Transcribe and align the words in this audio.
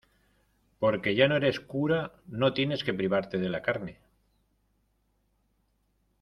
porque 0.79 1.13
ya 1.13 1.27
no 1.27 1.35
eres 1.35 1.59
cura, 1.59 2.13
no 2.25 2.53
tienes 2.55 2.83
que 2.83 2.91
privarte 2.91 3.37
de 3.37 3.49
la 3.49 3.61
carne. 3.61 3.99